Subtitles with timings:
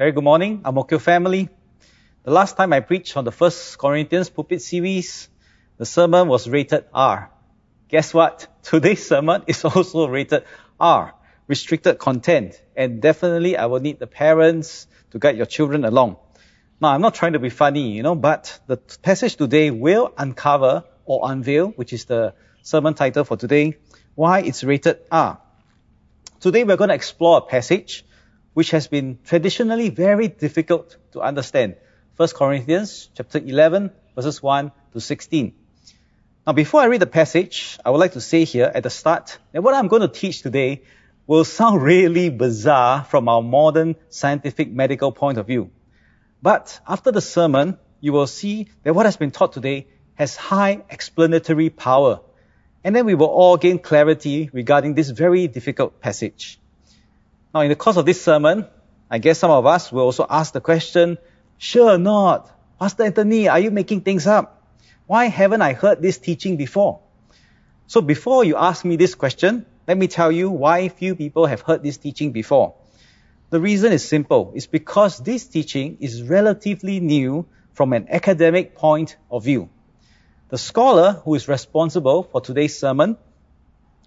[0.00, 1.50] Very good morning, Amokyo family.
[2.22, 5.28] The last time I preached on the First Corinthians pulpit series,
[5.76, 7.30] the sermon was rated R.
[7.88, 8.46] Guess what?
[8.62, 10.44] Today's sermon is also rated
[10.80, 11.12] R,
[11.48, 16.16] restricted content, and definitely I will need the parents to guide your children along.
[16.80, 20.84] Now, I'm not trying to be funny, you know, but the passage today will uncover
[21.04, 22.32] or unveil, which is the
[22.62, 23.76] sermon title for today,
[24.14, 25.38] why it's rated R.
[26.40, 28.02] Today we're going to explore a passage
[28.54, 31.76] which has been traditionally very difficult to understand.
[32.16, 35.54] 1 Corinthians chapter 11 verses 1 to 16.
[36.46, 39.38] Now before I read the passage, I would like to say here at the start
[39.52, 40.82] that what I'm going to teach today
[41.26, 45.70] will sound really bizarre from our modern scientific medical point of view.
[46.42, 50.82] But after the sermon, you will see that what has been taught today has high
[50.90, 52.20] explanatory power.
[52.84, 56.59] And then we will all gain clarity regarding this very difficult passage.
[57.52, 58.66] Now, in the course of this sermon,
[59.10, 61.18] I guess some of us will also ask the question,
[61.58, 62.48] sure not?
[62.78, 64.62] Pastor Anthony, are you making things up?
[65.06, 67.00] Why haven't I heard this teaching before?
[67.88, 71.62] So before you ask me this question, let me tell you why few people have
[71.62, 72.74] heard this teaching before.
[73.50, 74.52] The reason is simple.
[74.54, 79.68] It's because this teaching is relatively new from an academic point of view.
[80.50, 83.16] The scholar who is responsible for today's sermon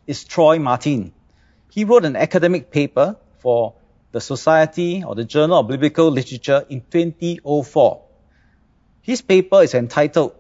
[0.08, 1.12] is Troy Martin.
[1.72, 3.76] He wrote an academic paper for
[4.12, 8.02] the Society or the Journal of Biblical Literature in 2004.
[9.04, 10.34] His paper is entitled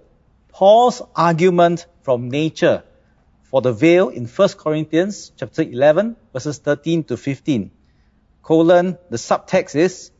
[0.50, 2.82] Paul's Argument from Nature
[3.44, 7.70] for the veil in 1 Corinthians chapter 11 verses 13 to 15
[8.44, 10.12] colon, the subtext is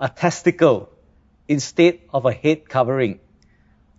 [0.00, 0.88] a testicle
[1.48, 3.20] instead of a head covering.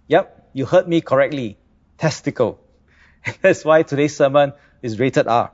[0.07, 1.57] Yep, you heard me correctly.
[1.97, 2.59] Testicle.
[3.41, 5.51] That's why today's sermon is rated R.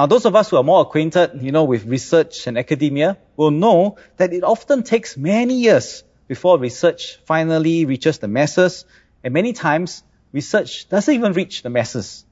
[0.00, 3.50] Now, those of us who are more acquainted, you know, with research and academia will
[3.50, 8.86] know that it often takes many years before research finally reaches the masses,
[9.22, 12.24] and many times research doesn't even reach the masses.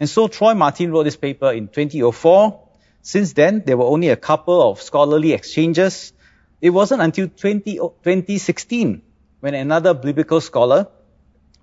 [0.00, 2.58] And so Troy Martin wrote this paper in 2004,
[3.02, 6.14] since then, there were only a couple of scholarly exchanges.
[6.62, 9.02] It wasn't until 20, 2016
[9.40, 10.88] when another biblical scholar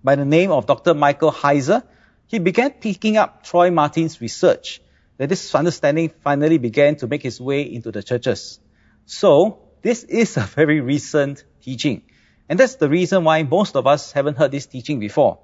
[0.04, 0.94] by the name of Dr.
[0.94, 1.82] Michael Heiser,
[2.28, 4.80] he began picking up Troy Martin's research
[5.20, 8.60] that this understanding finally began to make its way into the churches.
[9.06, 12.04] So, this is a very recent teaching.
[12.48, 15.40] And that's the reason why most of us haven't heard this teaching before.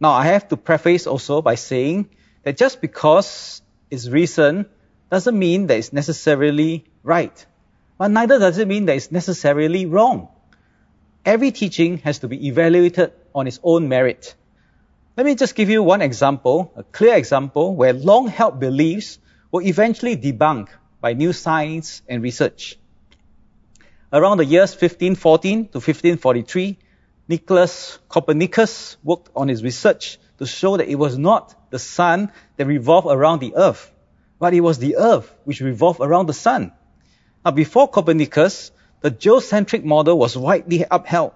[0.00, 2.08] Now, I have to preface also by saying
[2.42, 4.68] that just because it's recent
[5.10, 7.46] doesn't mean that it's necessarily right.
[7.98, 10.28] But neither does it mean that it's necessarily wrong.
[11.24, 14.34] Every teaching has to be evaluated on its own merit.
[15.16, 19.18] Let me just give you one example, a clear example where long held beliefs
[19.50, 20.68] were eventually debunked
[21.00, 22.78] by new science and research.
[24.12, 26.76] Around the years 1514 to 1543,
[27.28, 32.66] Nicholas Copernicus worked on his research to show that it was not the sun that
[32.66, 33.90] revolved around the earth,
[34.38, 36.72] but it was the earth which revolved around the sun.
[37.42, 41.32] Now, before Copernicus, the geocentric model was widely upheld.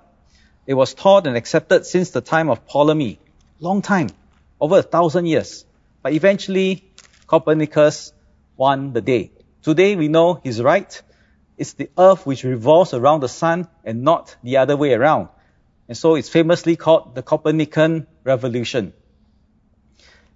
[0.67, 3.19] It was taught and accepted since the time of Ptolemy,
[3.61, 4.09] long time,
[4.61, 5.65] over a thousand years.
[6.03, 6.85] But eventually,
[7.27, 8.13] Copernicus
[8.57, 9.31] won the day.
[9.63, 11.01] Today we know he's right.
[11.59, 15.29] It's the earth which revolves around the sun and not the other way around.
[15.89, 18.95] And so it's famously called the Copernican revolution.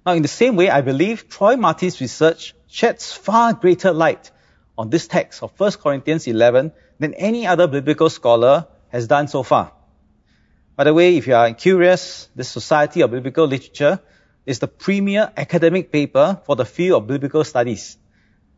[0.04, 4.30] Now, in the same way, I believe Troy Martin's research sheds far greater light
[4.76, 9.42] on this text of 1 Corinthians 11 than any other biblical scholar has done so
[9.42, 9.72] far.
[10.76, 14.00] By the way, if you are curious, the Society of Biblical Literature
[14.44, 17.96] is the premier academic paper for the field of biblical studies.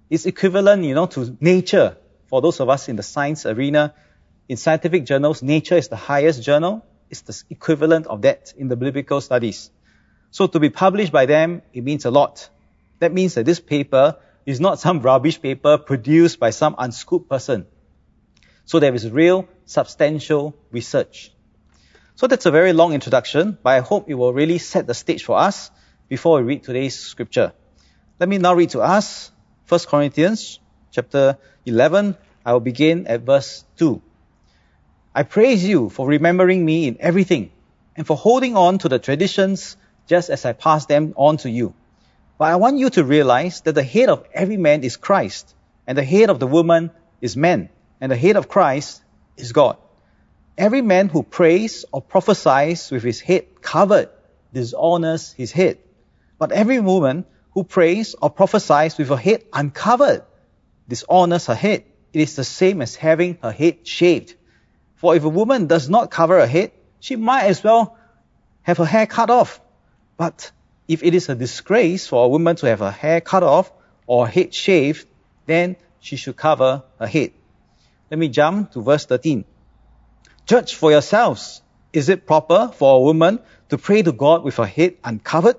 [0.08, 3.92] It's equivalent, you know, to Nature for those of us in the science arena.
[4.48, 6.86] In scientific journals, Nature is the highest journal.
[7.10, 9.70] It's the equivalent of that in the biblical studies.
[10.30, 12.48] So to be published by them, it means a lot.
[13.00, 14.16] That means that this paper
[14.46, 17.66] is not some rubbish paper produced by some unschooled person.
[18.64, 21.30] So there is real, substantial research.
[22.16, 25.22] So that's a very long introduction, but I hope it will really set the stage
[25.22, 25.70] for us
[26.08, 27.52] before we read today's scripture.
[28.18, 29.30] Let me now read to us
[29.68, 30.58] 1 Corinthians
[30.90, 31.36] chapter
[31.66, 32.16] 11.
[32.42, 34.00] I will begin at verse 2.
[35.14, 37.50] I praise you for remembering me in everything
[37.96, 39.76] and for holding on to the traditions
[40.06, 41.74] just as I pass them on to you.
[42.38, 45.54] But I want you to realize that the head of every man is Christ,
[45.86, 47.68] and the head of the woman is man,
[48.00, 49.02] and the head of Christ
[49.36, 49.76] is God.
[50.58, 54.08] Every man who prays or prophesies with his head covered
[54.54, 55.78] dishonors his head.
[56.38, 60.24] But every woman who prays or prophesies with her head uncovered
[60.88, 64.34] dishonors her head, it is the same as having her head shaved.
[64.94, 67.98] For if a woman does not cover her head, she might as well
[68.62, 69.60] have her hair cut off.
[70.16, 70.50] But
[70.88, 73.70] if it is a disgrace for a woman to have her hair cut off
[74.06, 75.06] or head shaved,
[75.44, 77.32] then she should cover her head.
[78.10, 79.44] Let me jump to verse 13.
[80.46, 81.60] Judge for yourselves.
[81.92, 85.56] Is it proper for a woman to pray to God with her head uncovered?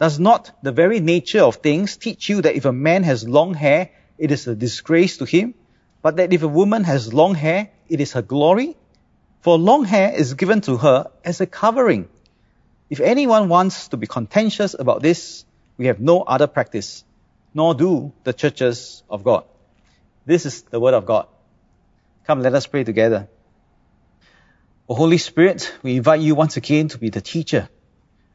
[0.00, 3.52] Does not the very nature of things teach you that if a man has long
[3.52, 5.54] hair, it is a disgrace to him,
[6.00, 8.76] but that if a woman has long hair, it is her glory?
[9.40, 12.08] For long hair is given to her as a covering.
[12.88, 15.44] If anyone wants to be contentious about this,
[15.76, 17.04] we have no other practice,
[17.52, 19.44] nor do the churches of God.
[20.24, 21.26] This is the word of God.
[22.26, 23.28] Come, let us pray together.
[24.88, 27.68] O Holy Spirit, we invite you once again to be the teacher.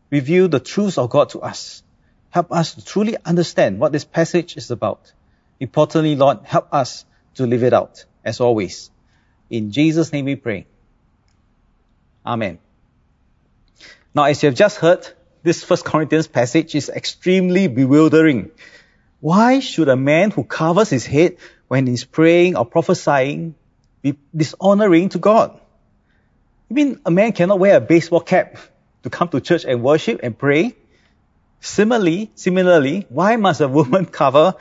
[0.09, 1.81] Reveal the truths of God to us.
[2.30, 5.13] Help us to truly understand what this passage is about.
[5.62, 7.06] Importantly, Lord, help us
[7.36, 8.92] to live it out, as always.
[9.50, 10.68] In Jesus' name we pray.
[12.25, 12.59] Amen.
[14.13, 15.07] Now, as you have just heard,
[15.44, 18.51] this First Corinthians passage is extremely bewildering.
[19.21, 21.38] Why should a man who covers his head
[21.69, 23.56] when he's praying or prophesying
[24.01, 25.61] be dishonoring to God?
[26.72, 28.56] You mean a man cannot wear a baseball cap
[29.04, 30.74] to come to church and worship and pray?
[31.60, 34.56] Similarly, similarly, why must a woman cover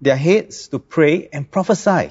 [0.00, 2.10] their heads to pray and prophesy?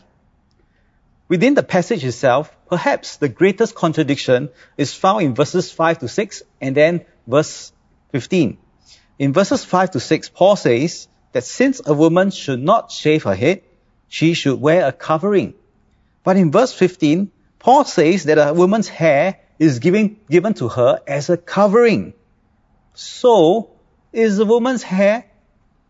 [1.28, 6.42] Within the passage itself, perhaps the greatest contradiction is found in verses 5 to 6
[6.62, 7.74] and then verse
[8.14, 8.58] 15.
[9.18, 13.36] In verses 5 to 6, Paul says that since a woman should not shave her
[13.36, 13.64] head,
[14.08, 15.56] she should wear a covering.
[16.24, 21.02] But in verse 15, Paul says that a woman's hair is given, given to her
[21.08, 22.14] as a covering.
[22.94, 23.72] So,
[24.12, 25.26] is the woman's hair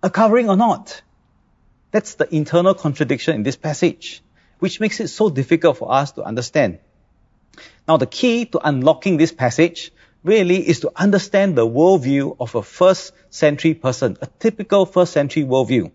[0.04, 1.02] a covering or not?
[1.92, 4.22] That's the internal contradiction in this passage
[4.60, 6.80] which makes it so difficult for us to understand.
[7.88, 9.92] Now, the key to unlocking this passage
[10.24, 15.44] really is to understand the worldview of a first century person, a typical first century
[15.44, 15.92] worldview.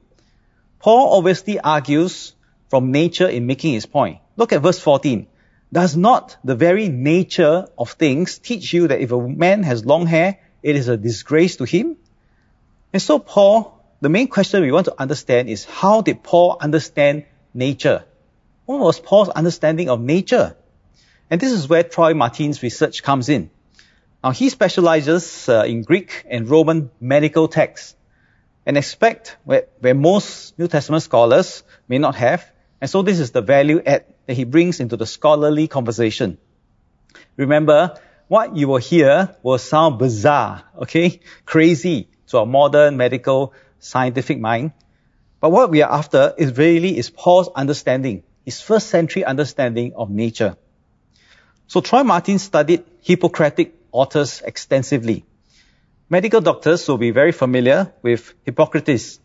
[0.80, 2.34] Paul obviously argues
[2.68, 4.18] from nature in making his point.
[4.36, 5.26] Look at verse 14.
[5.74, 10.06] Does not the very nature of things teach you that if a man has long
[10.06, 11.96] hair, it is a disgrace to him?
[12.92, 17.24] And so Paul, the main question we want to understand is how did Paul understand
[17.52, 18.04] nature?
[18.66, 20.54] What was Paul's understanding of nature?
[21.28, 23.50] And this is where Troy Martin's research comes in.
[24.22, 27.96] Now, he specializes uh, in Greek and Roman medical texts,
[28.64, 32.48] an aspect where, where most New Testament scholars may not have.
[32.84, 36.36] And so this is the value add that he brings into the scholarly conversation.
[37.34, 37.98] Remember,
[38.28, 41.20] what you will hear will sound bizarre, okay?
[41.46, 44.72] Crazy to a modern medical scientific mind.
[45.40, 50.10] But what we are after is really is Paul's understanding his first century understanding of
[50.10, 50.58] nature.
[51.68, 55.24] So Troy Martin studied Hippocratic authors extensively.
[56.10, 59.20] Medical doctors will be very familiar with Hippocrates,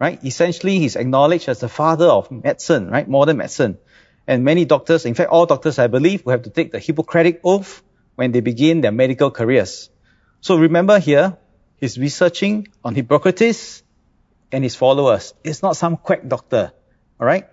[0.00, 0.24] right?
[0.24, 3.08] Essentially, he's acknowledged as the father of medicine, right?
[3.08, 3.78] Modern medicine.
[4.26, 7.40] And many doctors, in fact, all doctors, I believe, will have to take the Hippocratic
[7.44, 7.82] oath
[8.14, 9.90] when they begin their medical careers.
[10.40, 11.36] So remember here,
[11.76, 13.82] he's researching on Hippocrates
[14.50, 15.34] and his followers.
[15.44, 16.72] It's not some quack doctor,
[17.20, 17.48] alright?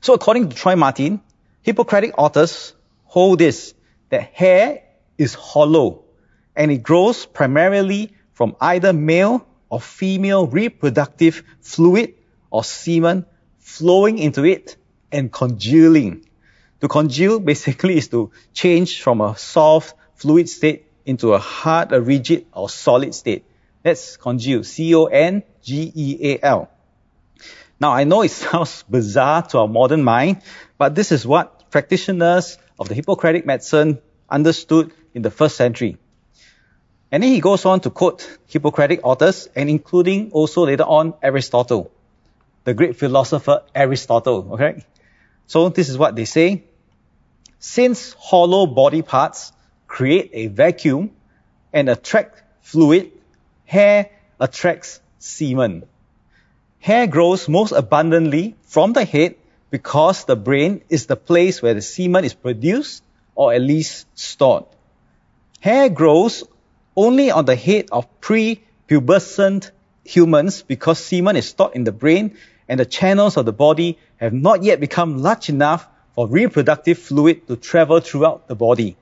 [0.00, 1.20] So according to Troy Martin,
[1.62, 2.74] Hippocratic authors
[3.04, 3.74] hold this,
[4.08, 4.82] that hair
[5.18, 6.04] is hollow
[6.56, 12.14] and it grows primarily from either male or female reproductive fluid
[12.50, 13.24] or semen
[13.58, 14.76] flowing into it
[15.12, 16.26] and congealing.
[16.80, 22.00] To congeal basically is to change from a soft fluid state into a hard, a
[22.00, 23.44] rigid or solid state.
[23.82, 24.64] That's congeal.
[24.64, 25.40] C-O-N-G-E-A-L.
[27.80, 30.42] Now, I know it sounds bizarre to our modern mind,
[30.76, 35.96] but this is what practitioners of the Hippocratic medicine understood in the first century.
[37.12, 41.90] And then he goes on to quote Hippocratic authors and including also later on Aristotle,
[42.64, 44.84] the great philosopher Aristotle, okay?
[45.46, 46.64] So this is what they say.
[47.58, 49.52] Since hollow body parts
[49.88, 51.10] create a vacuum
[51.72, 53.10] and attract fluid,
[53.66, 55.84] hair attracts semen.
[56.78, 59.34] Hair grows most abundantly from the head
[59.70, 63.02] because the brain is the place where the semen is produced
[63.34, 64.64] or at least stored.
[65.60, 66.44] Hair grows
[67.00, 69.70] only on the head of pre-pubescent
[70.04, 72.36] humans because semen is stored in the brain
[72.68, 77.46] and the channels of the body have not yet become large enough for reproductive fluid
[77.48, 78.96] to travel throughout the body.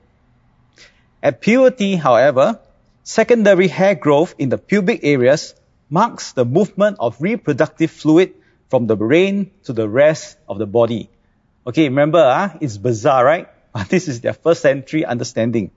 [1.21, 2.59] At puberty, however,
[3.03, 5.53] secondary hair growth in the pubic areas
[5.89, 8.33] marks the movement of reproductive fluid
[8.69, 11.09] from the brain to the rest of the body.
[11.67, 13.49] Okay, remember, uh, it's bizarre, right?
[13.89, 15.71] This is their first century understanding.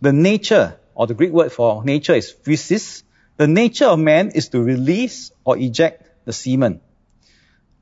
[0.00, 3.04] The nature, or the Greek word for nature is physis.
[3.36, 6.80] The nature of man is to release or eject the semen.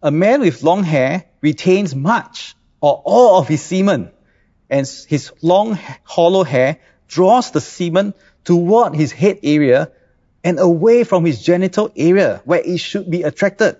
[0.02, 4.10] A man with long hair retains much or all of his semen,
[4.68, 6.76] and his long hollow hair
[7.08, 8.12] draws the semen
[8.44, 9.90] toward his head area
[10.44, 13.78] and away from his genital area where it should be attracted.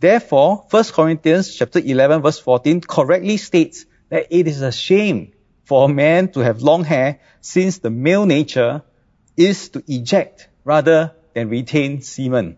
[0.00, 5.32] Therefore, 1 Corinthians chapter 11 verse 14 correctly states that it is a shame
[5.70, 8.82] for a man to have long hair since the male nature
[9.36, 12.56] is to eject rather than retain semen.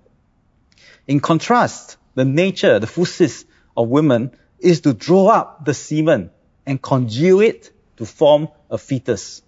[1.07, 3.45] In contrast, the nature, the physis
[3.76, 6.31] of women is to draw up the semen
[6.64, 9.42] and congeal it to form a fetus.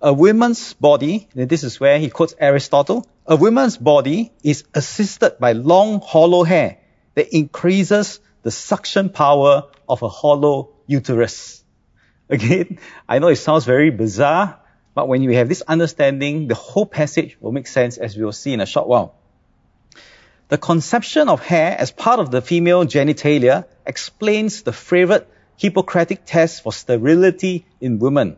[0.00, 5.36] A woman's body, and this is where he quotes Aristotle, a woman's body is assisted
[5.38, 6.78] by long hollow hair
[7.16, 11.60] that increases the suction power of a hollow uterus.
[12.30, 14.60] Again, I know it sounds very bizarre,
[14.94, 18.32] but when you have this understanding, the whole passage will make sense as we will
[18.32, 19.14] see in a short while.
[20.48, 26.62] The conception of hair as part of the female genitalia explains the favorite Hippocratic test
[26.62, 28.36] for sterility in women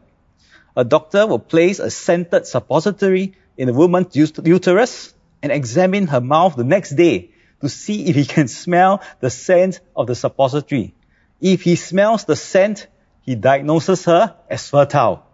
[0.77, 6.57] a doctor will place a scented suppository in a woman's uterus and examine her mouth
[6.57, 7.31] the next day
[7.61, 10.95] to see if he can smell the scent of the suppository.
[11.41, 12.87] If he smells the scent,
[13.23, 15.25] he diagnoses her as fertile.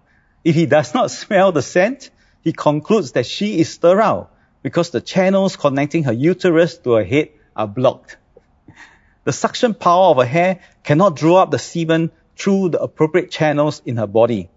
[0.44, 2.10] If he does not smell the scent,
[2.42, 4.30] he concludes that she is sterile
[4.62, 8.16] because the channels connecting her uterus to her head are blocked.
[9.24, 13.82] The suction power of her hair cannot draw up the semen through the appropriate channels
[13.84, 14.48] in her body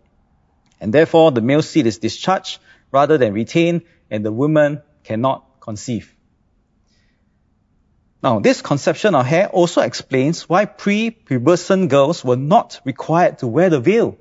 [0.82, 2.60] and therefore the male seed is discharged
[2.92, 6.14] rather than retained, and the woman cannot conceive.
[8.24, 13.72] Now, this conception of hair also explains why pre-pubescent girls were not required to wear
[13.72, 14.16] the veil,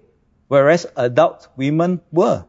[0.49, 2.47] whereas adult women were.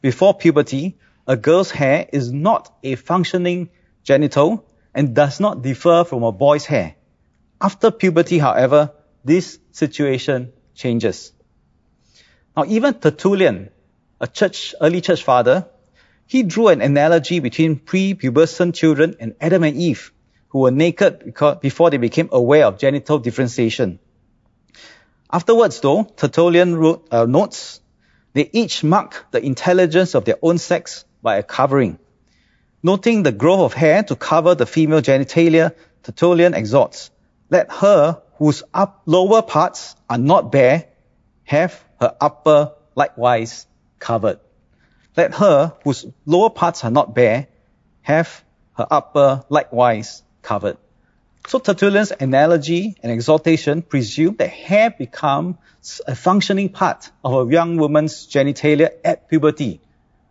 [0.00, 0.96] Before puberty,
[1.26, 3.68] a girl's hair is not a functioning
[4.02, 6.94] genital and does not differ from a boy's hair.
[7.60, 8.92] After puberty, however,
[9.24, 11.32] this situation changes.
[12.56, 13.70] Now, even Tertullian,
[14.20, 15.66] a church, early church father,
[16.26, 20.12] he drew an analogy between pre-pubescent children and Adam and Eve,
[20.54, 23.98] who were naked before they became aware of genital differentiation.
[25.28, 27.80] Afterwards, though, Tertullian wrote, uh, notes,
[28.34, 31.98] they each mark the intelligence of their own sex by a covering.
[32.84, 37.10] Noting the growth of hair to cover the female genitalia, Tertullian exhorts,
[37.50, 40.84] let her whose up lower parts are not bare
[41.42, 43.66] have her upper likewise
[43.98, 44.38] covered.
[45.16, 47.48] Let her, whose lower parts are not bare,
[48.02, 48.44] have
[48.74, 50.76] her upper likewise covered.
[51.46, 55.56] So Tertullian's analogy and exhortation presume that hair becomes
[56.06, 59.80] a functioning part of a young woman's genitalia at puberty,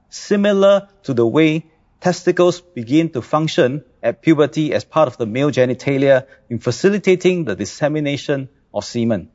[0.09, 1.65] similar to the way
[2.01, 7.55] testicles begin to function at puberty as part of the male genitalia in facilitating the
[7.55, 9.29] dissemination of semen.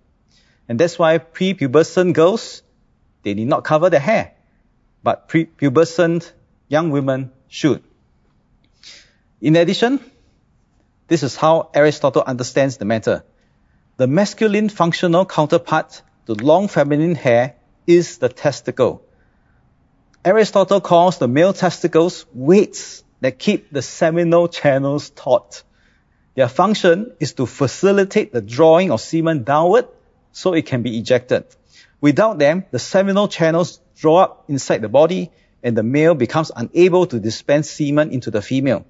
[0.68, 2.62] And that's why prepubescent girls,
[3.22, 4.34] they need not cover their hair.
[5.02, 6.32] But prepubescent
[6.68, 7.82] young women should.
[9.40, 10.00] In addition,
[11.08, 13.24] this is how Aristotle understands the matter.
[13.96, 19.02] The masculine functional counterpart to long feminine hair is the testicle.
[20.24, 25.62] Aristotle calls the male testicles weights that keep the seminal channels taut.
[26.34, 29.88] Their function is to facilitate the drawing of semen downward
[30.32, 31.44] so it can be ejected.
[32.00, 37.06] Without them, the seminal channels draw up inside the body and the male becomes unable
[37.06, 38.84] to dispense semen into the female.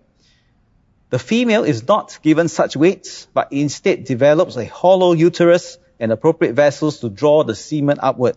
[1.10, 6.54] The female is not given such weights, but instead develops a hollow uterus and appropriate
[6.54, 8.36] vessels to draw the semen upward.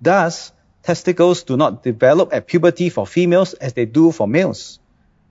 [0.00, 4.78] Thus, testicles do not develop at puberty for females as they do for males.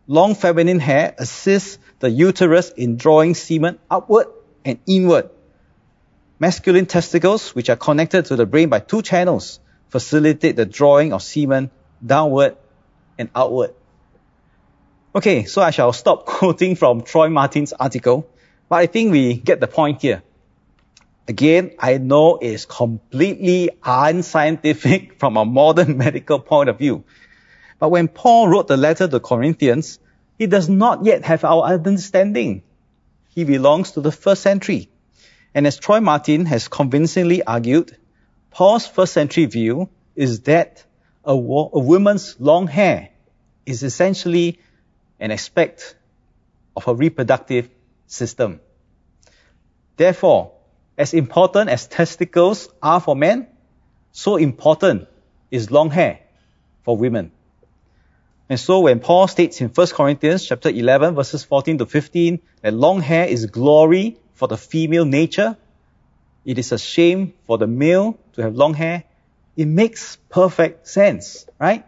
[0.07, 4.27] Long feminine hair assists the uterus in drawing semen upward
[4.63, 5.29] and inward
[6.37, 11.23] Masculine testicles, which are connected to the brain by two channels, facilitate the drawing of
[11.23, 11.71] semen
[12.05, 12.57] downward
[13.17, 13.73] and outward.
[15.15, 18.29] Okay, so I shall stop quoting from Troy Martin's article,
[18.67, 20.21] but I think we get the point here.
[21.25, 27.05] Again, I know it's completely unscientific from a modern medical point of view.
[27.79, 29.99] But when Paul wrote the letter to Corinthians,
[30.37, 32.63] he does not yet have our understanding.
[33.29, 34.89] He belongs to the first century.
[35.53, 37.95] And as Troy Martin has convincingly argued,
[38.51, 40.83] Paul's first century view is that
[41.23, 43.11] a, wo- a woman's long hair
[43.65, 44.59] is essentially
[45.19, 45.95] an aspect
[46.75, 47.69] of her reproductive
[48.07, 48.59] system.
[49.97, 50.51] Therefore,
[50.97, 53.47] as important as testicles are for men,
[54.11, 55.07] so important
[55.51, 56.19] is long hair
[56.83, 57.31] for women.
[58.47, 62.73] And so when Paul states in 1 Corinthians chapter 11 verses 14 to 15 that
[62.73, 65.57] long hair is glory for the female nature,
[66.45, 69.03] it is a shame for the male to have long hair.
[69.57, 71.85] It makes perfect sense, right?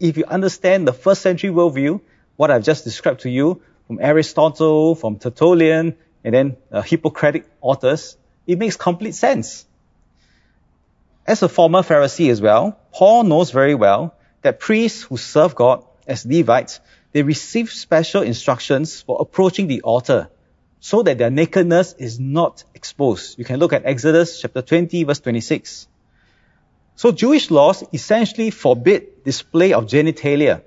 [0.00, 2.00] If you understand the first century worldview,
[2.38, 8.16] what I've just described to you from Aristotle, from Tertullian, and then uh, Hippocratic authors,
[8.46, 9.66] it makes complete sense.
[11.26, 15.84] As a former Pharisee as well, Paul knows very well that priests who serve God
[16.06, 16.78] as Levites,
[17.10, 20.30] they receive special instructions for approaching the altar
[20.78, 23.36] so that their nakedness is not exposed.
[23.36, 25.88] You can look at Exodus chapter 20 verse 26.
[26.94, 30.62] So Jewish laws essentially forbid display of genitalia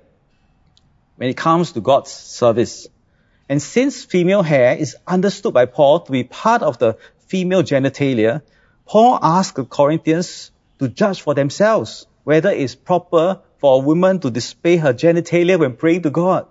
[1.22, 2.88] when it comes to God's service.
[3.48, 6.98] And since female hair is understood by Paul to be part of the
[7.28, 8.42] female genitalia,
[8.86, 10.50] Paul asked the Corinthians
[10.80, 15.76] to judge for themselves whether it's proper for a woman to display her genitalia when
[15.76, 16.48] praying to God.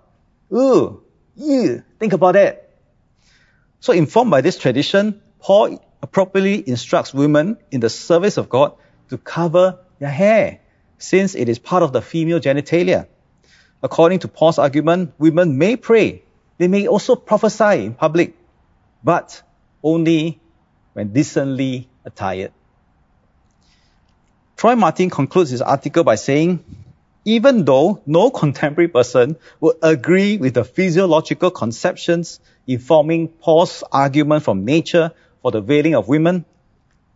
[0.50, 1.02] Ooh,
[1.36, 2.70] ew, think about that.
[3.80, 8.72] So informed by this tradition, Paul appropriately instructs women in the service of God
[9.10, 10.60] to cover their hair,
[10.96, 13.06] since it is part of the female genitalia.
[13.82, 16.22] According to Paul's argument, women may pray.
[16.58, 18.36] They may also prophesy in public,
[19.02, 19.42] but
[19.82, 20.40] only
[20.92, 22.52] when decently attired.
[24.56, 26.64] Troy Martin concludes his article by saying,
[27.24, 34.64] even though no contemporary person would agree with the physiological conceptions informing Paul's argument from
[34.64, 36.44] nature for the veiling of women,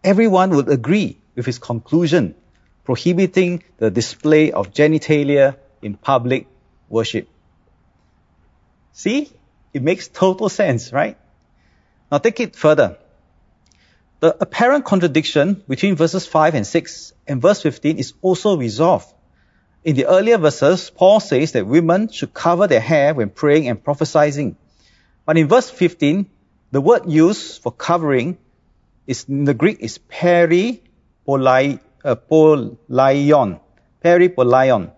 [0.02, 2.34] everyone would agree with his conclusion
[2.82, 6.46] prohibiting the display of genitalia in public
[6.88, 7.28] worship.
[8.92, 9.30] See?
[9.74, 11.18] It makes total sense, right?
[12.10, 12.96] Now take it further.
[14.20, 19.12] The apparent contradiction between verses 5 and 6 and verse 15 is also resolved.
[19.84, 23.82] In the earlier verses, Paul says that women should cover their hair when praying and
[23.82, 24.56] prophesying.
[25.26, 26.30] But in verse 15,
[26.72, 28.38] the word used for covering
[29.06, 30.80] is in the Greek is peribolaion,
[32.04, 32.16] uh,
[34.04, 34.90] peribolaion,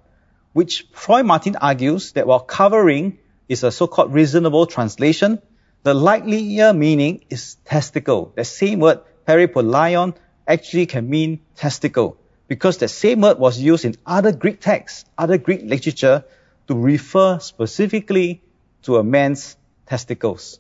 [0.59, 3.19] which Troy Martin argues that while covering
[3.49, 5.41] is a so-called reasonable translation,
[5.85, 8.33] the likelier meaning is testicle.
[8.35, 10.17] The same word, peribolaion,
[10.49, 12.17] actually can mean testicle
[12.49, 16.25] because the same word was used in other Greek texts, other Greek literature
[16.67, 18.43] to refer specifically
[18.83, 20.59] to a man's testicles.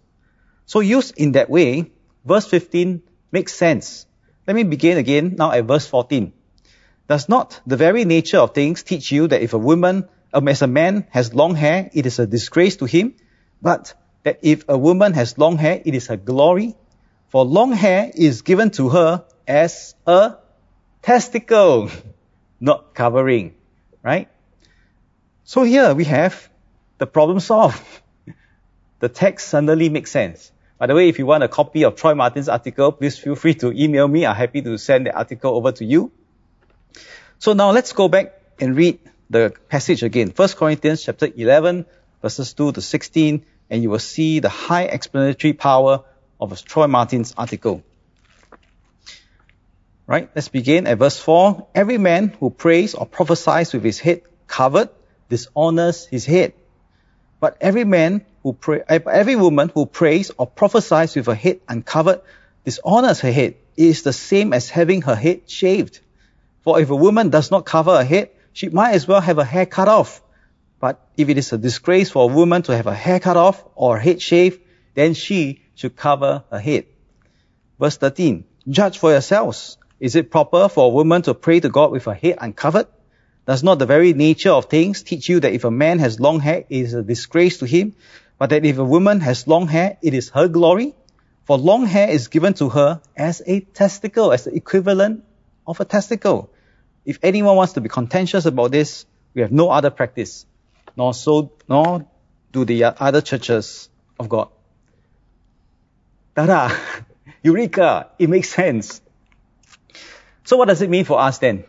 [0.66, 1.90] So used in that way,
[2.24, 4.06] verse 15 makes sense.
[4.46, 6.32] Let me begin again now at verse 14.
[7.08, 10.60] Does not the very nature of things teach you that if a woman, um, as
[10.60, 13.14] a man has long hair, it is a disgrace to him,
[13.62, 13.94] but
[14.24, 16.76] that if a woman has long hair, it is her glory?
[17.28, 20.34] For long hair is given to her as a
[21.00, 21.90] testicle,
[22.60, 23.54] not covering,
[24.02, 24.28] right?
[25.44, 26.50] So here we have
[26.98, 27.82] the problem solved.
[29.00, 30.52] the text suddenly makes sense.
[30.76, 33.54] By the way, if you want a copy of Troy Martin's article, please feel free
[33.54, 34.26] to email me.
[34.26, 36.12] I'm happy to send the article over to you.
[37.40, 38.98] So now let's go back and read
[39.30, 40.32] the passage again.
[40.34, 41.86] 1 Corinthians chapter 11,
[42.20, 46.04] verses 2 to 16, and you will see the high explanatory power
[46.40, 47.84] of Troy Martin's article.
[50.08, 50.28] Right?
[50.34, 51.68] Let's begin at verse 4.
[51.76, 54.88] Every man who prays or prophesies with his head covered
[55.28, 56.54] dishonors his head.
[57.38, 61.60] But every man who pray, eh, every woman who prays or prophesies with her head
[61.68, 62.22] uncovered
[62.64, 63.54] dishonors her head.
[63.76, 66.00] It is the same as having her head shaved.
[66.68, 69.42] For if a woman does not cover her head, she might as well have her
[69.42, 70.20] hair cut off.
[70.78, 73.64] But if it is a disgrace for a woman to have her hair cut off
[73.74, 74.60] or head shaved,
[74.94, 76.84] then she should cover her head.
[77.80, 78.44] Verse 13.
[78.68, 79.78] Judge for yourselves.
[79.98, 82.88] Is it proper for a woman to pray to God with her head uncovered?
[83.46, 86.38] Does not the very nature of things teach you that if a man has long
[86.38, 87.94] hair, it is a disgrace to him,
[88.36, 90.94] but that if a woman has long hair, it is her glory?
[91.46, 95.24] For long hair is given to her as a testicle, as the equivalent
[95.66, 96.50] of a testicle.
[97.08, 100.44] If anyone wants to be contentious about this, we have no other practice,
[100.94, 102.04] nor so, nor
[102.52, 103.88] do the other churches
[104.20, 104.50] of God.
[106.36, 106.70] Tada!
[107.42, 108.08] Eureka!
[108.18, 109.00] It makes sense.
[110.44, 111.64] So what does it mean for us then?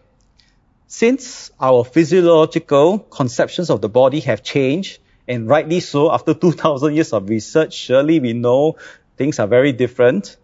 [0.87, 7.13] Since our physiological conceptions of the body have changed, and rightly so, after 2000 years
[7.13, 8.75] of research, surely we know
[9.15, 10.35] things are very different.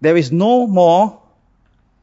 [0.00, 1.25] There is no more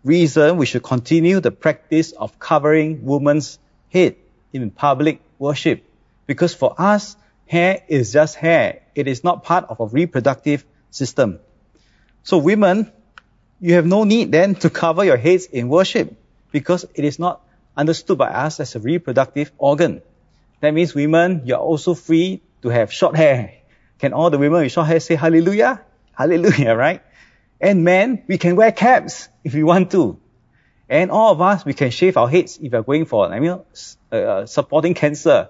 [0.03, 4.15] reason we should continue the practice of covering women's head
[4.51, 5.83] in public worship.
[6.25, 7.15] Because for us,
[7.53, 8.81] Hair is just hair.
[8.95, 11.39] It is not part of a reproductive system.
[12.23, 12.91] So women,
[13.59, 16.15] you have no need then to cover your heads in worship
[16.51, 17.41] because it is not
[17.75, 20.01] understood by us as a reproductive organ.
[20.61, 23.53] That means women, you're also free to have short hair.
[23.99, 25.81] Can all the women with short hair say hallelujah?
[26.13, 27.01] Hallelujah, right?
[27.63, 30.19] And men, we can wear caps if we want to.
[30.89, 33.58] And all of us, we can shave our heads if we're going for, I mean,
[34.12, 35.47] uh, supporting cancer,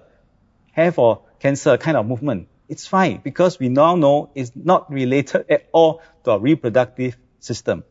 [0.70, 2.46] hair for cancer kind of movement.
[2.68, 7.82] It's fine because we now know it's not related at all to our reproductive system.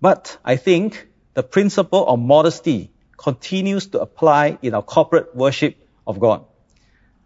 [0.00, 6.18] But I think the principle of modesty continues to apply in our corporate worship of
[6.18, 6.46] God.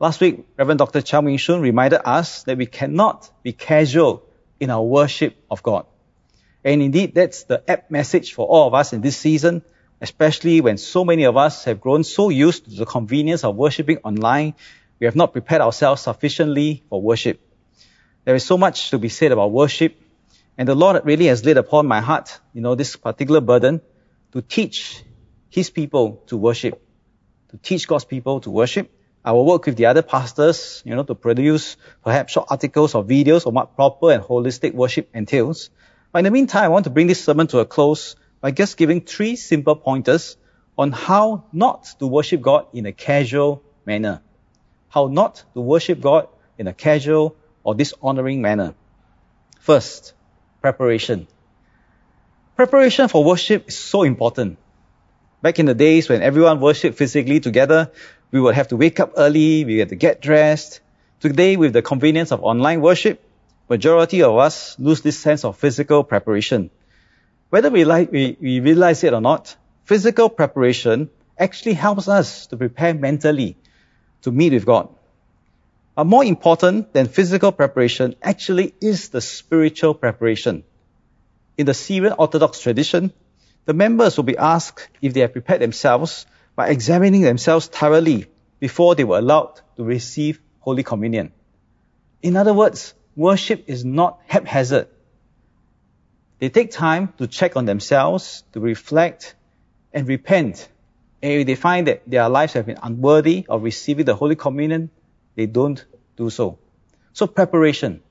[0.00, 1.00] Last week, Reverend Dr.
[1.00, 4.24] Chow Ming Shun reminded us that we cannot be casual
[4.62, 5.86] in our worship of God.
[6.64, 9.62] And indeed, that's the apt message for all of us in this season,
[10.00, 13.98] especially when so many of us have grown so used to the convenience of worshiping
[14.04, 14.54] online,
[15.00, 17.40] we have not prepared ourselves sufficiently for worship.
[18.24, 20.00] There is so much to be said about worship,
[20.56, 23.80] and the Lord really has laid upon my heart, you know, this particular burden
[24.30, 25.02] to teach
[25.50, 26.80] His people to worship,
[27.48, 28.92] to teach God's people to worship.
[29.24, 33.04] I will work with the other pastors, you know, to produce perhaps short articles or
[33.04, 35.70] videos on what proper and holistic worship entails.
[36.10, 38.76] But in the meantime, I want to bring this sermon to a close by just
[38.76, 40.36] giving three simple pointers
[40.76, 44.22] on how not to worship God in a casual manner.
[44.88, 48.74] How not to worship God in a casual or dishonoring manner.
[49.60, 50.14] First,
[50.60, 51.28] preparation.
[52.56, 54.58] Preparation for worship is so important.
[55.40, 57.90] Back in the days when everyone worshiped physically together,
[58.32, 60.80] we would have to wake up early, we had to get dressed.
[61.20, 63.22] Today, with the convenience of online worship,
[63.68, 66.70] majority of us lose this sense of physical preparation.
[67.50, 72.56] Whether we, like, we, we realize it or not, physical preparation actually helps us to
[72.56, 73.56] prepare mentally
[74.22, 74.88] to meet with God.
[75.94, 80.64] But more important than physical preparation actually is the spiritual preparation.
[81.58, 83.12] In the Syrian Orthodox tradition,
[83.66, 88.26] the members will be asked if they have prepared themselves by examining themselves thoroughly
[88.60, 91.32] before they were allowed to receive Holy Communion.
[92.22, 94.88] In other words, worship is not haphazard.
[96.38, 99.34] They take time to check on themselves, to reflect
[99.92, 100.68] and repent.
[101.22, 104.90] And if they find that their lives have been unworthy of receiving the Holy Communion,
[105.36, 105.84] they don't
[106.16, 106.58] do so.
[107.12, 108.02] So preparation.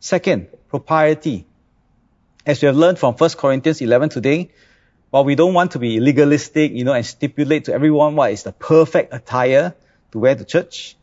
[0.00, 1.46] Second, propriety.
[2.44, 4.50] As we have learned from 1 Corinthians 11 today,
[5.16, 8.42] while we don't want to be legalistic, you know, and stipulate to everyone what is
[8.42, 9.74] the perfect attire
[10.12, 10.94] to wear to church,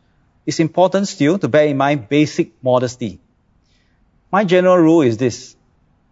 [0.46, 3.20] it's important still to bear in mind basic modesty.
[4.32, 5.56] My general rule is this.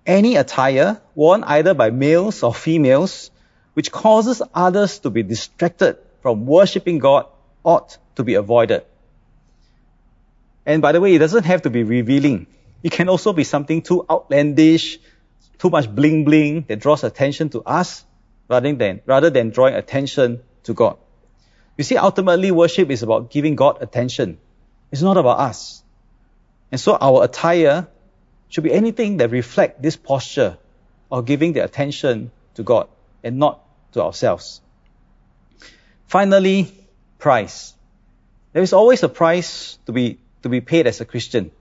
[0.04, 3.30] Any attire worn either by males or females
[3.76, 7.28] which causes others to be distracted from worshipping God
[7.64, 8.84] ought to be avoided.
[10.66, 12.48] And by the way, it doesn't have to be revealing.
[12.82, 14.98] It can also be something too outlandish,
[15.62, 18.04] too much bling bling that draws attention to us
[18.50, 20.98] rather than, rather than drawing attention to God.
[21.78, 24.40] You see, ultimately worship is about giving God attention.
[24.92, 25.84] It's not about us.
[26.72, 27.88] And so our attire
[28.50, 30.58] should be anything that reflect this posture
[31.12, 32.88] of giving the attention to God
[33.24, 34.62] and not to ourselves.
[36.08, 36.74] Finally,
[37.20, 37.76] price.
[38.54, 41.52] There is always a price to be, to be paid as a Christian.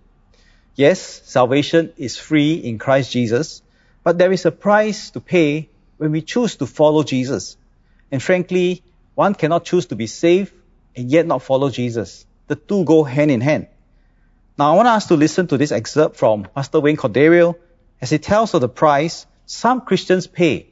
[0.75, 3.61] Yes, salvation is free in Christ Jesus,
[4.03, 7.57] but there is a price to pay when we choose to follow Jesus.
[8.11, 8.83] And frankly,
[9.15, 10.53] one cannot choose to be saved
[10.97, 12.27] and yet not follow Jesus.
[12.47, 13.69] The two go hand in hand.
[14.59, 17.57] Now I want us to listen to this excerpt from Pastor Wayne Cordeiro
[18.01, 20.67] as he tells of the price some Christians pay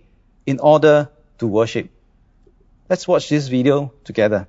[0.47, 1.91] in order to worship.
[2.89, 4.49] Let's watch this video together.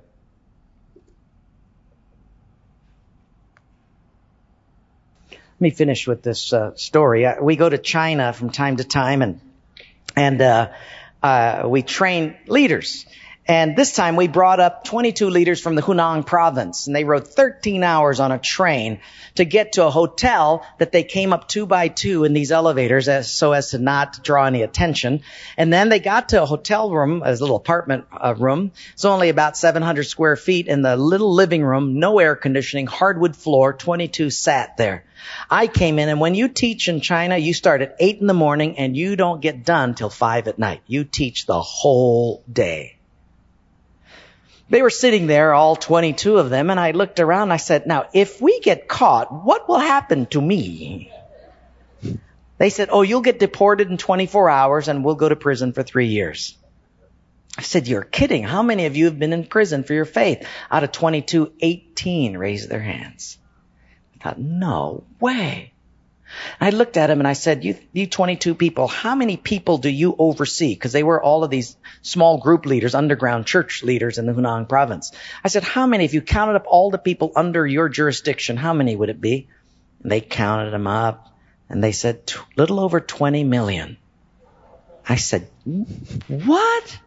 [5.60, 7.26] Let me finish with this uh, story.
[7.26, 9.40] Uh, we go to China from time to time, and
[10.16, 10.70] and uh,
[11.22, 13.04] uh we train leaders.
[13.46, 17.26] And this time we brought up 22 leaders from the Hunan province and they rode
[17.26, 19.00] 13 hours on a train
[19.34, 23.08] to get to a hotel that they came up two by two in these elevators
[23.08, 25.22] as, so as to not draw any attention.
[25.56, 28.70] And then they got to a hotel room, a little apartment uh, room.
[28.92, 33.34] It's only about 700 square feet in the little living room, no air conditioning, hardwood
[33.34, 35.04] floor, 22 sat there.
[35.50, 38.34] I came in and when you teach in China, you start at 8 in the
[38.34, 40.82] morning and you don't get done till 5 at night.
[40.86, 42.96] You teach the whole day.
[44.70, 47.88] They were sitting there, all 22 of them, and I looked around and I said,
[47.88, 51.10] now, if we get caught, what will happen to me?
[52.58, 55.82] They said, oh, you'll get deported in 24 hours and we'll go to prison for
[55.82, 56.56] three years.
[57.58, 58.44] I said, you're kidding.
[58.44, 60.46] How many of you have been in prison for your faith?
[60.70, 63.38] Out of 22, 18 raised their hands.
[64.20, 65.72] Thought, no way.
[66.60, 69.88] I looked at him and I said, you, you 22 people, how many people do
[69.88, 70.74] you oversee?
[70.74, 74.68] Because they were all of these small group leaders, underground church leaders in the Hunan
[74.68, 75.12] province.
[75.42, 78.72] I said, how many, if you counted up all the people under your jurisdiction, how
[78.72, 79.48] many would it be?
[80.02, 81.34] And they counted them up
[81.68, 83.96] and they said, little over 20 million.
[85.08, 85.48] I said,
[86.28, 86.98] what?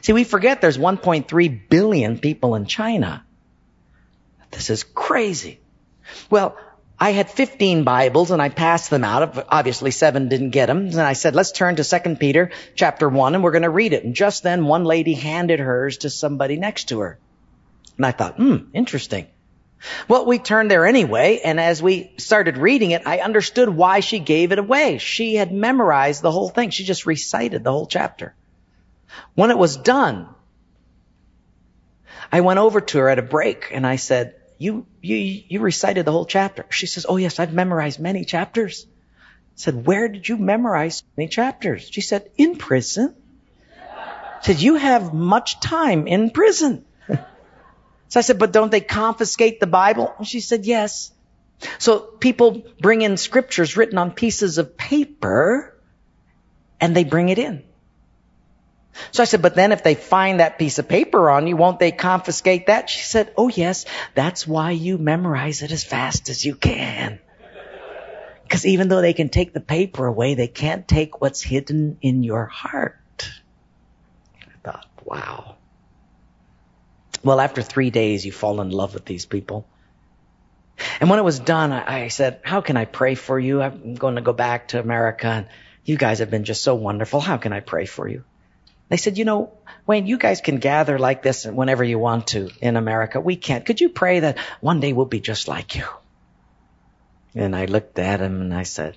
[0.00, 3.24] See, we forget there's 1.3 billion people in China.
[4.50, 5.60] This is crazy.
[6.30, 6.56] Well,
[6.98, 9.46] I had 15 Bibles and I passed them out.
[9.50, 10.86] Obviously seven didn't get them.
[10.86, 13.92] And I said, let's turn to 2 Peter chapter 1 and we're going to read
[13.92, 14.04] it.
[14.04, 17.18] And just then one lady handed hers to somebody next to her.
[17.96, 19.26] And I thought, hmm, interesting.
[20.08, 24.18] Well, we turned there anyway, and as we started reading it, I understood why she
[24.18, 24.96] gave it away.
[24.98, 26.70] She had memorized the whole thing.
[26.70, 28.34] She just recited the whole chapter.
[29.34, 30.28] When it was done,
[32.32, 35.16] I went over to her at a break and I said, you, you,
[35.48, 36.66] you recited the whole chapter.
[36.70, 38.86] She says, Oh yes, I've memorized many chapters.
[38.88, 38.92] I
[39.56, 41.88] said, Where did you memorize many chapters?
[41.90, 43.14] She said, In prison.
[43.78, 46.84] I said, You have much time in prison.
[47.08, 50.14] so I said, But don't they confiscate the Bible?
[50.24, 51.12] She said, Yes.
[51.78, 55.74] So people bring in scriptures written on pieces of paper
[56.80, 57.64] and they bring it in.
[59.12, 61.78] So I said, but then if they find that piece of paper on you, won't
[61.78, 62.88] they confiscate that?
[62.90, 67.18] She said, oh yes, that's why you memorize it as fast as you can.
[68.42, 72.22] Because even though they can take the paper away, they can't take what's hidden in
[72.22, 73.30] your heart.
[74.40, 75.56] I thought, wow.
[77.24, 79.66] Well, after three days, you fall in love with these people.
[81.00, 83.62] And when it was done, I, I said, how can I pray for you?
[83.62, 85.48] I'm going to go back to America and
[85.84, 87.20] you guys have been just so wonderful.
[87.20, 88.24] How can I pray for you?
[88.88, 89.52] They said, you know,
[89.86, 93.20] Wayne, you guys can gather like this whenever you want to in America.
[93.20, 93.66] We can't.
[93.66, 95.84] Could you pray that one day we'll be just like you?
[97.34, 98.96] And I looked at him and I said,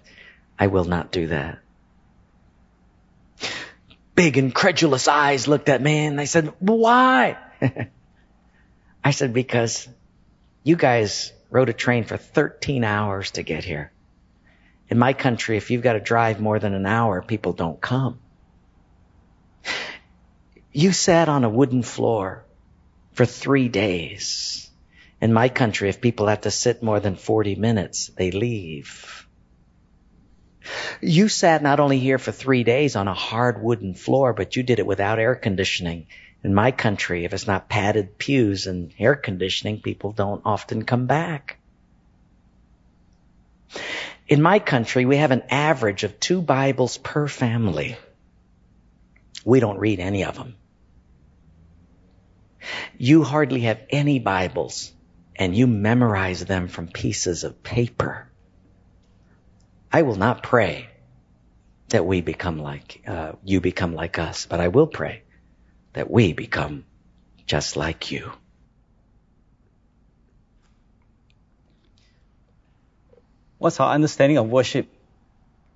[0.57, 1.59] I will not do that.
[4.15, 7.37] Big incredulous eyes looked at me and they said, why?
[9.03, 9.87] I said, because
[10.63, 13.91] you guys rode a train for 13 hours to get here.
[14.89, 18.19] In my country, if you've got to drive more than an hour, people don't come.
[20.71, 22.45] You sat on a wooden floor
[23.13, 24.69] for three days.
[25.21, 29.27] In my country, if people have to sit more than 40 minutes, they leave.
[31.01, 34.63] You sat not only here for three days on a hard wooden floor, but you
[34.63, 36.07] did it without air conditioning.
[36.43, 41.05] In my country, if it's not padded pews and air conditioning, people don't often come
[41.05, 41.57] back.
[44.27, 47.97] In my country, we have an average of two Bibles per family.
[49.45, 50.55] We don't read any of them.
[52.97, 54.91] You hardly have any Bibles
[55.35, 58.27] and you memorize them from pieces of paper.
[59.91, 60.89] I will not pray
[61.89, 65.23] that we become like, uh, you become like us, but I will pray
[65.93, 66.85] that we become
[67.47, 68.31] just like you.
[73.57, 74.87] What's our understanding of worship?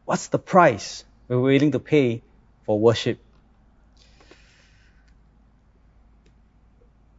[0.05, 2.21] What's the price we're willing to pay
[2.65, 3.19] for worship?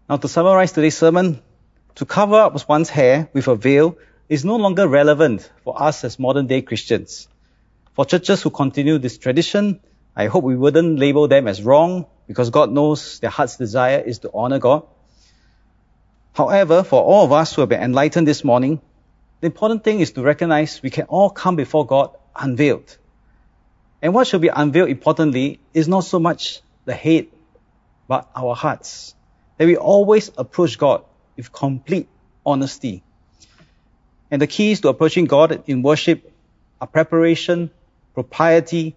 [0.07, 1.41] Now, to summarize today's sermon,
[1.95, 3.97] to cover up one's hair with a veil
[4.29, 7.27] is no longer relevant for us as modern day Christians.
[7.95, 9.81] For churches who continue this tradition,
[10.15, 14.19] I hope we wouldn't label them as wrong because God knows their heart's desire is
[14.21, 14.87] to honor God.
[16.35, 18.83] However, for all of us who have been enlightened this morning,
[19.41, 22.95] the important thing is to recognize we can all come before God unveiled.
[24.03, 27.29] And what should be unveiled importantly is not so much the head,
[28.07, 29.15] but our hearts
[29.59, 31.05] that we always approach God
[31.37, 32.09] with complete
[32.45, 33.03] honesty.
[34.31, 36.33] And the keys to approaching God in worship
[36.81, 37.71] are preparation,
[38.15, 38.97] propriety,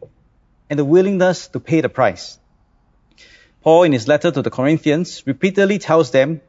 [0.70, 2.40] and the willingness to pay the price.
[3.62, 6.42] Paul, in his letter to the Corinthians, repeatedly tells them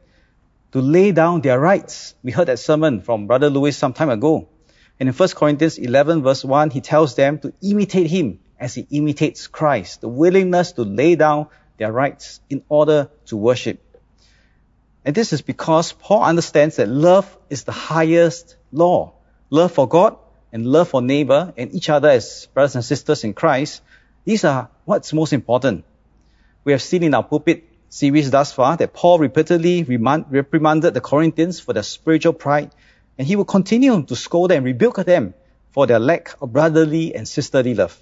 [0.71, 2.15] to lay down their rights.
[2.23, 4.47] We heard that sermon from Brother Lewis some time ago.
[4.99, 8.85] And in 1 Corinthians 11 verse 1, he tells them to imitate him as he
[8.89, 13.81] imitates Christ, the willingness to lay down their rights in order to worship.
[15.05, 19.13] And this is because Paul understands that love is the highest law.
[19.49, 20.17] Love for God
[20.51, 23.81] and love for neighbor and each other as brothers and sisters in Christ.
[24.25, 25.85] These are what's most important.
[26.63, 31.59] We have seen in our pulpit series thus far that Paul repeatedly reprimanded the Corinthians
[31.59, 32.71] for their spiritual pride
[33.17, 35.33] and he will continue to scold and rebuke them
[35.71, 37.97] for their lack of brotherly and sisterly love.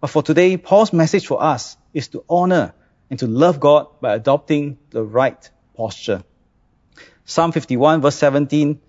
[0.00, 2.74] But for today, Paul's message for us is to honor
[3.10, 6.24] and to love God by adopting the right posture.
[7.24, 8.80] Psalm 51 verse 17,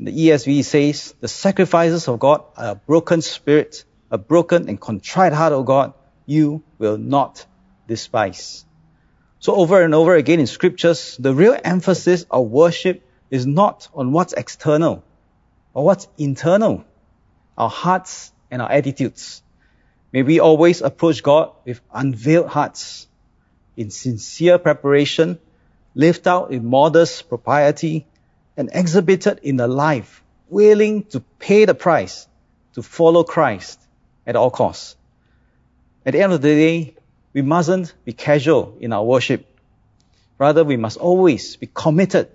[0.00, 5.32] the ESV says, the sacrifices of God are a broken spirit, a broken and contrite
[5.32, 5.94] heart, O God,
[6.26, 7.46] you will not
[7.86, 8.64] despise.
[9.38, 14.10] So over and over again in scriptures, the real emphasis of worship is not on
[14.10, 15.04] what's external
[15.72, 16.84] or what's internal,
[17.56, 19.40] our hearts and our attitudes.
[20.12, 23.06] May we always approach God with unveiled hearts,
[23.76, 25.38] in sincere preparation,
[25.94, 28.06] lived out in modest propriety,
[28.56, 32.28] and exhibited in a life willing to pay the price
[32.74, 33.80] to follow Christ
[34.26, 34.96] at all costs.
[36.06, 36.94] At the end of the day,
[37.32, 39.46] we mustn't be casual in our worship.
[40.38, 42.28] Rather, we must always be committed,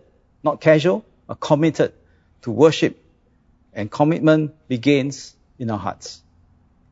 [0.43, 1.93] not casual, but committed
[2.41, 3.01] to worship.
[3.73, 6.21] And commitment begins in our hearts.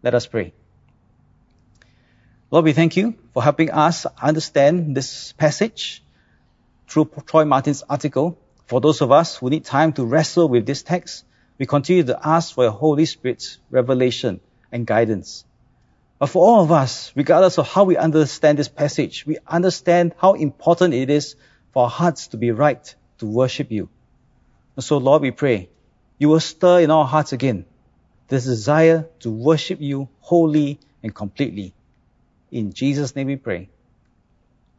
[0.04, 0.54] Let us pray.
[2.52, 6.02] Lord, we thank you for helping us understand this passage
[6.88, 8.38] through Troy Martin's article.
[8.66, 11.26] For those of us who need time to wrestle with this text,
[11.58, 14.40] we continue to ask for your Holy Spirit's revelation
[14.72, 15.46] and guidance.
[16.20, 20.34] But for all of us, regardless of how we understand this passage, we understand how
[20.34, 21.36] important it is
[21.74, 23.90] for our hearts to be right to worship you.
[24.76, 25.70] And so, Lord, we pray
[26.18, 27.66] you will stir in our hearts again
[28.28, 31.74] this desire to worship you wholly and completely.
[32.52, 33.70] In Jesus' name we pray.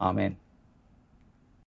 [0.01, 0.37] Amen.